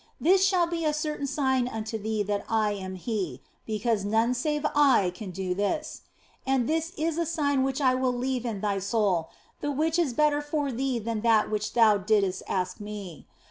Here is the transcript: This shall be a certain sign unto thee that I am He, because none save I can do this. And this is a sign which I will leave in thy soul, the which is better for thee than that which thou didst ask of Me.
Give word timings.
This 0.19 0.43
shall 0.43 0.65
be 0.65 0.83
a 0.83 0.93
certain 0.95 1.27
sign 1.27 1.67
unto 1.67 1.95
thee 1.99 2.23
that 2.23 2.43
I 2.49 2.71
am 2.71 2.95
He, 2.95 3.43
because 3.67 4.03
none 4.03 4.33
save 4.33 4.65
I 4.75 5.11
can 5.13 5.29
do 5.29 5.53
this. 5.53 6.01
And 6.43 6.67
this 6.67 6.91
is 6.97 7.19
a 7.19 7.25
sign 7.27 7.61
which 7.63 7.79
I 7.79 7.93
will 7.93 8.11
leave 8.11 8.43
in 8.43 8.61
thy 8.61 8.79
soul, 8.79 9.29
the 9.59 9.69
which 9.69 9.99
is 9.99 10.13
better 10.15 10.41
for 10.41 10.71
thee 10.71 10.97
than 10.97 11.21
that 11.21 11.51
which 11.51 11.73
thou 11.73 11.99
didst 11.99 12.41
ask 12.47 12.77
of 12.77 12.81
Me. 12.81 13.27